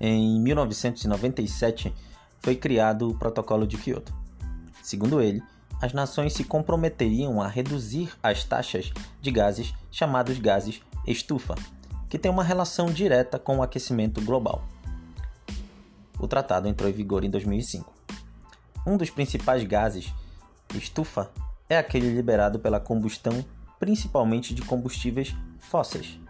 [0.00, 1.94] em 1997
[2.38, 4.14] foi criado o Protocolo de Kyoto.
[4.82, 5.42] Segundo ele,
[5.80, 11.54] as nações se comprometeriam a reduzir as taxas de gases chamados gases estufa,
[12.08, 14.64] que têm uma relação direta com o aquecimento global.
[16.18, 17.92] O tratado entrou em vigor em 2005.
[18.86, 20.12] Um dos principais gases
[20.74, 21.30] estufa
[21.68, 23.44] é aquele liberado pela combustão
[23.78, 26.20] principalmente de combustíveis fósseis,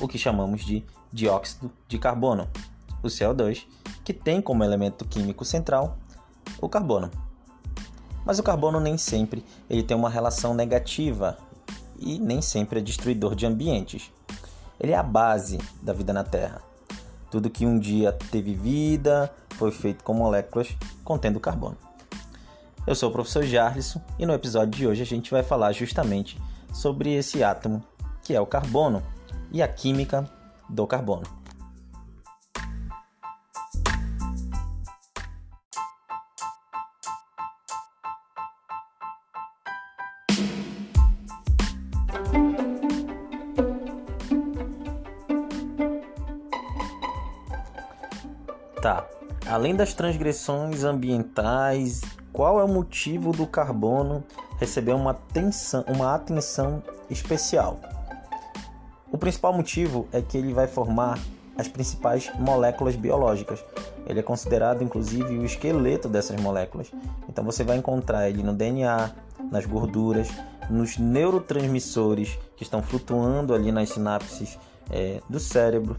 [0.00, 2.48] o que chamamos de dióxido de carbono,
[3.02, 3.66] o CO2,
[4.04, 5.98] que tem como elemento químico central
[6.60, 7.10] o carbono.
[8.24, 11.36] Mas o carbono nem sempre ele tem uma relação negativa
[11.98, 14.10] e nem sempre é destruidor de ambientes.
[14.78, 16.60] Ele é a base da vida na Terra.
[17.30, 21.76] Tudo que um dia teve vida foi feito com moléculas contendo carbono.
[22.86, 26.40] Eu sou o professor Jarlisson e no episódio de hoje a gente vai falar justamente
[26.72, 27.82] sobre esse átomo
[28.24, 29.02] que é o carbono
[29.52, 30.28] e a química
[30.68, 31.42] do carbono.
[48.80, 49.06] Tá.
[49.46, 52.00] Além das transgressões ambientais,
[52.32, 54.24] qual é o motivo do carbono
[54.58, 57.78] receber uma atenção, uma atenção especial?
[59.12, 61.18] O principal motivo é que ele vai formar
[61.56, 63.62] as principais moléculas biológicas.
[64.06, 66.90] Ele é considerado inclusive o esqueleto dessas moléculas.
[67.28, 69.10] Então você vai encontrar ele no DNA,
[69.50, 70.28] nas gorduras,
[70.70, 74.58] nos neurotransmissores que estão flutuando ali nas sinapses
[74.90, 75.98] é, do cérebro,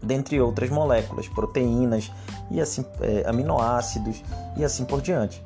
[0.00, 2.12] dentre outras moléculas, proteínas
[2.48, 4.22] e assim é, aminoácidos
[4.56, 5.42] e assim por diante.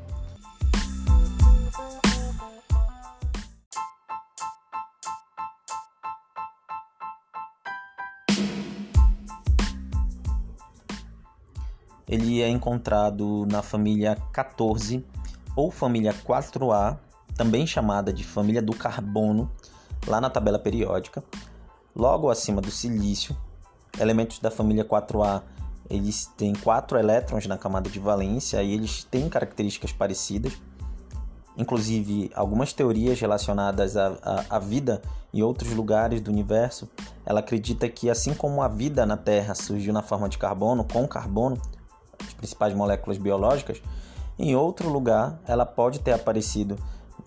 [12.12, 15.02] Ele é encontrado na família 14
[15.56, 16.98] ou família 4A,
[17.34, 19.50] também chamada de família do carbono,
[20.06, 21.24] lá na tabela periódica,
[21.96, 23.34] logo acima do silício,
[23.98, 25.42] elementos da família 4A
[25.88, 30.52] eles têm quatro elétrons na camada de valência e eles têm características parecidas.
[31.56, 35.00] Inclusive, algumas teorias relacionadas à, à, à, vida
[35.32, 36.90] em outros lugares do universo,
[37.24, 41.08] ela acredita que assim como a vida na Terra surgiu na forma de carbono, com
[41.08, 41.58] carbono,
[42.26, 43.82] as principais moléculas biológicas,
[44.38, 46.78] em outro lugar ela pode ter aparecido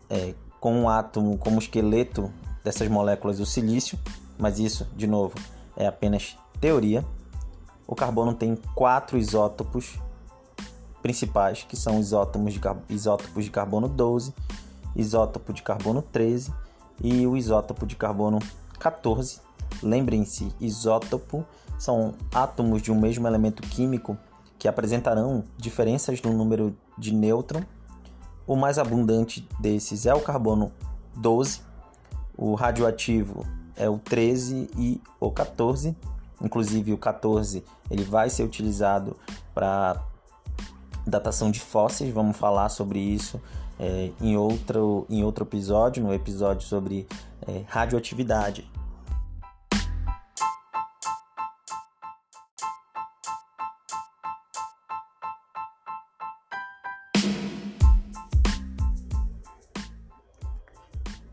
[0.09, 2.31] é, com um átomo como esqueleto
[2.63, 3.97] dessas moléculas do silício,
[4.37, 5.35] mas isso, de novo,
[5.77, 7.05] é apenas teoria,
[7.87, 9.99] o carbono tem quatro isótopos
[11.01, 14.33] principais, que são isótopos de, isótopos de carbono 12,
[14.95, 16.51] isótopo de carbono 13
[17.03, 18.39] e o isótopo de carbono
[18.79, 19.39] 14.
[19.83, 21.45] Lembrem-se, isótopo
[21.77, 24.17] são átomos de um mesmo elemento químico
[24.57, 27.63] que apresentarão diferenças no número de nêutron.
[28.47, 30.71] O mais abundante desses é o carbono
[31.15, 31.61] 12,
[32.37, 33.45] o radioativo
[33.75, 35.95] é o 13 e o 14
[36.41, 39.15] Inclusive o 14 ele vai ser utilizado
[39.53, 40.01] para
[41.05, 42.13] datação de fósseis.
[42.13, 43.41] Vamos falar sobre isso
[43.79, 47.07] é, em, outro, em outro episódio, no episódio sobre
[47.47, 48.69] é, radioatividade.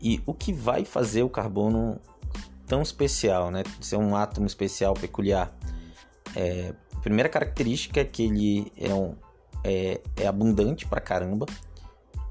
[0.03, 1.97] E o que vai fazer o carbono
[2.67, 3.63] tão especial, né?
[3.79, 5.55] Ser um átomo especial, peculiar.
[6.35, 9.15] É, primeira característica é que ele é, um,
[9.63, 11.45] é, é abundante pra caramba.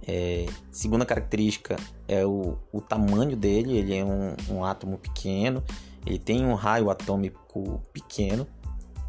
[0.06, 5.62] É, segunda característica é o, o tamanho dele, ele é um, um átomo pequeno,
[6.04, 8.46] ele tem um raio atômico pequeno.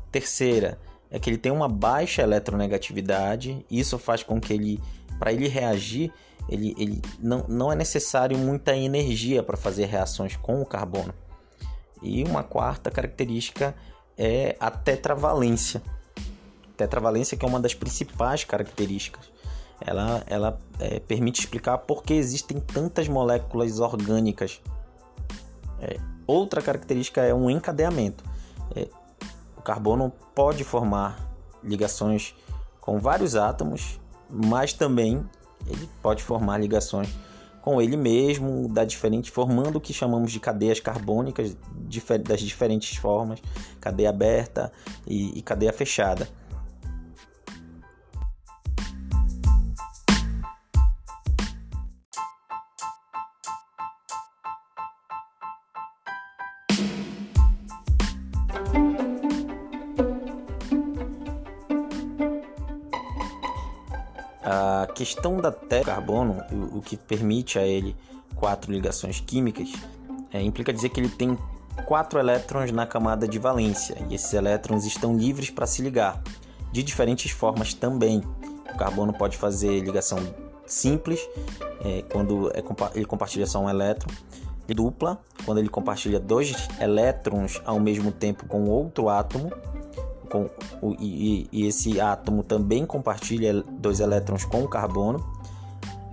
[0.09, 4.79] Terceira é que ele tem uma baixa eletronegatividade, isso faz com que ele,
[5.19, 6.13] para ele reagir,
[6.49, 11.13] ele, ele não, não é necessário muita energia para fazer reações com o carbono.
[12.01, 13.73] E uma quarta característica
[14.17, 15.81] é a tetravalência.
[16.75, 19.31] Tetravalência que é uma das principais características.
[19.79, 24.61] Ela, ela é, permite explicar por que existem tantas moléculas orgânicas.
[25.79, 25.97] É,
[26.27, 28.23] outra característica é um encadeamento.
[28.75, 28.87] É,
[29.57, 31.31] o carbono pode formar
[31.63, 32.35] ligações
[32.81, 33.99] com vários átomos,
[34.29, 35.23] mas também
[35.67, 37.09] ele pode formar ligações
[37.61, 41.55] com ele mesmo, da diferente, formando o que chamamos de cadeias carbônicas
[42.21, 43.39] das diferentes formas,
[43.79, 44.69] cadeia aberta
[45.07, 46.27] e, e cadeia fechada.
[64.93, 67.95] Questão da carbono, o que permite a ele
[68.35, 69.73] quatro ligações químicas,
[70.31, 71.37] é, implica dizer que ele tem
[71.85, 76.21] quatro elétrons na camada de valência e esses elétrons estão livres para se ligar,
[76.71, 78.23] de diferentes formas também.
[78.73, 80.17] O carbono pode fazer ligação
[80.65, 81.19] simples,
[81.83, 82.63] é, quando é,
[82.95, 84.11] ele compartilha só um elétron,
[84.67, 89.51] dupla, quando ele compartilha dois elétrons ao mesmo tempo com outro átomo,
[90.33, 90.49] com,
[90.99, 95.23] e, e esse átomo também compartilha dois elétrons com o carbono.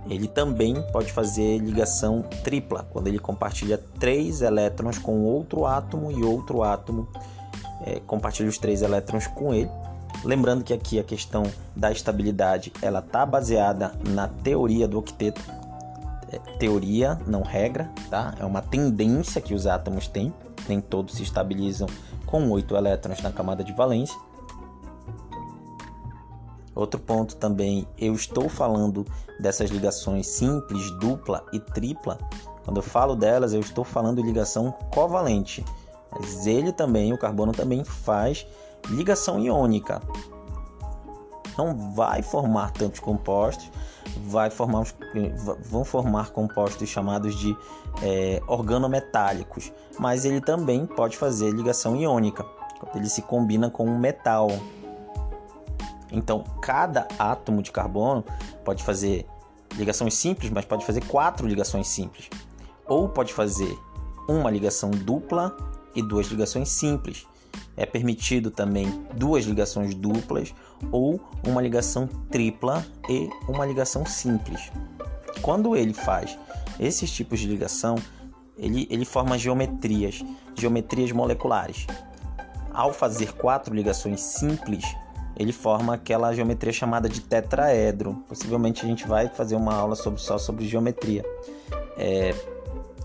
[0.07, 6.23] Ele também pode fazer ligação tripla, quando ele compartilha três elétrons com outro átomo e
[6.23, 7.07] outro átomo
[7.85, 9.69] é, compartilha os três elétrons com ele.
[10.23, 11.43] Lembrando que aqui a questão
[11.75, 15.41] da estabilidade ela está baseada na teoria do octeto,
[16.31, 18.35] é, teoria, não regra, tá?
[18.39, 20.33] É uma tendência que os átomos têm,
[20.67, 21.87] nem todos se estabilizam
[22.25, 24.17] com oito elétrons na camada de valência.
[26.73, 29.05] Outro ponto também, eu estou falando
[29.39, 32.17] dessas ligações simples, dupla e tripla.
[32.63, 35.65] Quando eu falo delas, eu estou falando de ligação covalente.
[36.11, 38.45] Mas ele também, o carbono também faz
[38.89, 40.01] ligação iônica.
[41.61, 43.69] Não vai formar tantos compostos,
[44.25, 44.83] vai formar,
[45.63, 47.55] vão formar compostos chamados de
[48.01, 52.43] é, organometálicos, mas ele também pode fazer ligação iônica,
[52.79, 54.49] quando ele se combina com um metal.
[56.11, 58.25] Então, cada átomo de carbono
[58.65, 59.27] pode fazer
[59.75, 62.27] ligações simples, mas pode fazer quatro ligações simples.
[62.87, 63.77] Ou pode fazer
[64.27, 65.55] uma ligação dupla
[65.95, 67.27] e duas ligações simples.
[67.75, 70.53] É permitido também duas ligações duplas
[70.91, 74.71] ou uma ligação tripla e uma ligação simples.
[75.41, 76.37] Quando ele faz
[76.79, 77.95] esses tipos de ligação,
[78.57, 80.23] ele, ele forma geometrias,
[80.55, 81.87] geometrias moleculares.
[82.73, 84.83] Ao fazer quatro ligações simples,
[85.35, 88.23] ele forma aquela geometria chamada de tetraedro.
[88.27, 91.25] Possivelmente a gente vai fazer uma aula sobre, só sobre geometria.
[91.97, 92.33] É,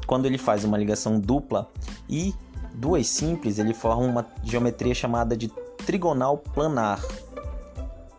[0.07, 1.71] quando ele faz uma ligação dupla
[2.09, 2.35] e
[2.77, 5.49] duas simples, ele forma uma geometria chamada de
[5.85, 7.01] trigonal planar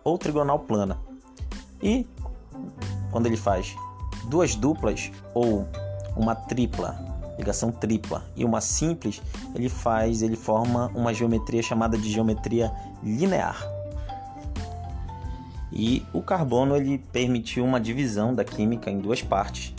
[0.04, 0.98] ou trigonal plana.
[1.81, 2.06] E
[3.12, 3.75] quando ele faz
[4.30, 5.68] duas duplas ou
[6.15, 6.98] uma tripla,
[7.38, 9.21] ligação tripla e uma simples,
[9.54, 12.71] ele faz, ele forma uma geometria chamada de geometria
[13.03, 13.63] linear.
[15.71, 19.75] E o carbono ele permitiu uma divisão da química em duas partes,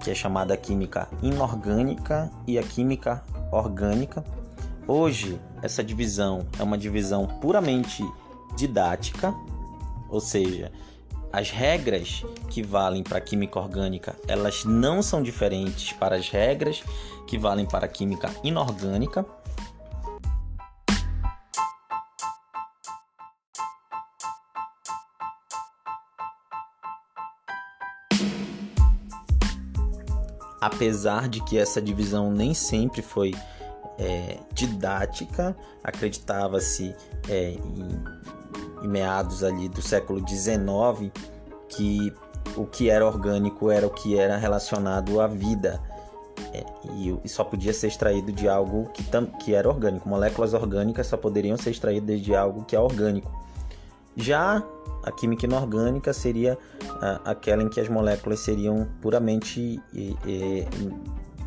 [0.00, 4.24] que é chamada química inorgânica e a química orgânica.
[4.86, 8.04] Hoje, essa divisão é uma divisão puramente
[8.56, 9.34] didática,
[10.08, 10.72] ou seja,
[11.32, 16.82] as regras que valem para a química orgânica, elas não são diferentes para as regras
[17.26, 19.24] que valem para a química inorgânica.
[30.60, 33.34] Apesar de que essa divisão nem sempre foi
[33.98, 36.94] é, didática, acreditava-se
[37.28, 38.02] é, em,
[38.82, 41.12] em, meados ali do século XIX
[41.68, 42.12] que
[42.56, 45.80] o que era orgânico era o que era relacionado à vida
[46.52, 46.64] é,
[46.94, 50.08] e, e, só podia ser extraído de algo que, tam, que era orgânico.
[50.08, 53.30] Moléculas orgânicas só poderiam ser extraídas de algo que é orgânico.
[54.16, 54.62] Já
[55.02, 56.58] a química inorgânica seria
[57.24, 59.80] aquela em que as moléculas seriam puramente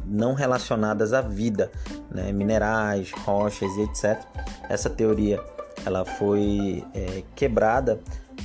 [0.05, 1.72] não relacionadas à vida,
[2.10, 2.32] né?
[2.32, 4.22] minerais, rochas e etc.
[4.70, 5.39] Essa teoria
[5.86, 8.00] ela foi é, quebrada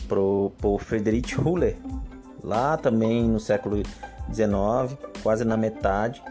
[0.08, 1.76] pro, por Friedrich Huller
[2.42, 3.82] lá também no século
[4.32, 6.22] XIX, quase na metade,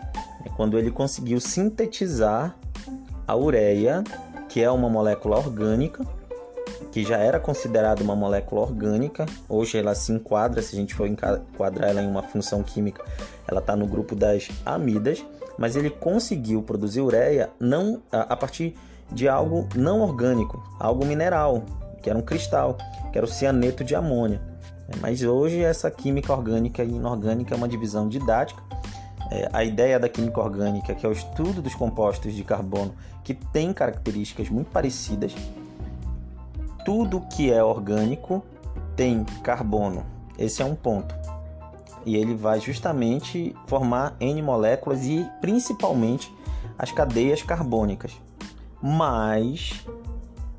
[0.45, 2.55] é quando ele conseguiu sintetizar
[3.27, 4.03] a ureia,
[4.49, 6.05] que é uma molécula orgânica,
[6.97, 11.07] que já era considerada uma molécula orgânica, hoje ela se enquadra, se a gente for
[11.07, 13.03] enquadrar ela em uma função química,
[13.47, 15.23] ela está no grupo das amidas,
[15.59, 18.75] mas ele conseguiu produzir ureia não a, partir
[19.11, 21.63] de algo não orgânico, algo mineral,
[22.01, 22.79] que era um cristal,
[23.11, 24.41] que era o cianeto de amônia.
[24.99, 28.63] Mas hoje essa química orgânica e inorgânica é uma divisão didática.
[29.31, 33.35] É, a ideia da química orgânica, que é o estudo dos compostos de carbono que
[33.35, 35.35] têm características muito parecidas,
[36.87, 38.41] tudo que é orgânico
[38.95, 40.05] tem carbono.
[40.39, 41.13] Esse é um ponto.
[42.05, 46.33] E ele vai justamente formar N moléculas e principalmente
[46.79, 48.13] as cadeias carbônicas.
[48.81, 49.85] Mas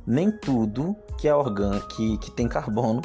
[0.06, 3.00] nem tudo que é orgânico, que, que tem carbono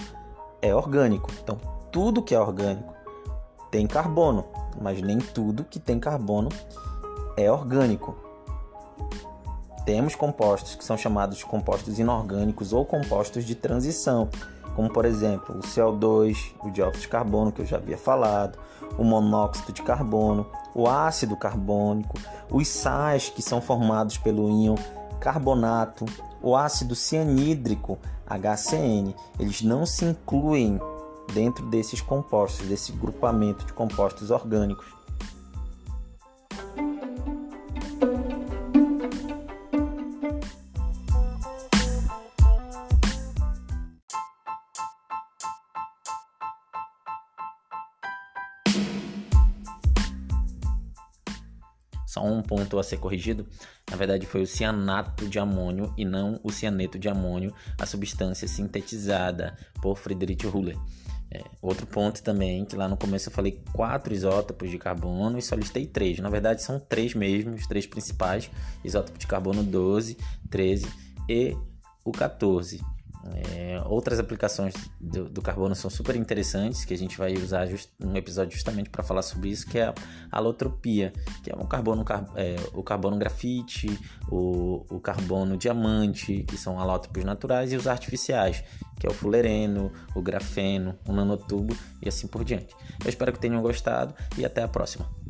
[0.62, 1.32] é orgânico.
[1.42, 1.58] Então,
[1.94, 2.94] tudo que é orgânico
[3.72, 4.44] tem carbono,
[4.82, 6.50] mas nem tudo que tem carbono
[7.38, 8.18] é orgânico.
[9.86, 14.30] Temos compostos que são chamados de compostos inorgânicos ou compostos de transição,
[14.75, 18.58] como por exemplo o CO2, o dióxido de carbono que eu já havia falado,
[18.98, 22.18] o monóxido de carbono, o ácido carbônico,
[22.50, 24.75] os sais que são formados pelo íon
[25.20, 26.06] carbonato,
[26.42, 27.98] o ácido cianídrico,
[28.28, 30.80] HCN, eles não se incluem
[31.34, 34.86] dentro desses compostos, desse grupamento de compostos orgânicos.
[52.80, 53.48] A ser corrigido.
[53.89, 58.48] Na verdade, foi o cianato de amônio e não o cianeto de amônio, a substância
[58.48, 60.77] sintetizada por Friedrich Huller.
[61.32, 65.42] É, outro ponto também, que lá no começo eu falei quatro isótopos de carbono e
[65.42, 66.20] só listei três.
[66.20, 68.51] Na verdade, são três mesmo, os três principais:
[68.84, 70.15] isótopo de carbono 12,
[70.51, 70.88] 13
[71.27, 71.58] e
[72.06, 72.93] o 14.
[73.32, 77.89] É, outras aplicações do, do, carbono são super interessantes, que a gente vai usar just,
[78.01, 79.94] um episódio justamente para falar sobre isso, que é a
[80.32, 83.98] alotropia, que é, um carbono, car, é, o carbono grafite,
[84.30, 88.63] o, o carbono diamante, que são alótropos naturais, e os artificiais,
[89.00, 92.75] que é o fulereno, o grafeno, o nanotubo e assim por diante.
[93.03, 95.23] Eu espero que tenham gostado e até a próxima.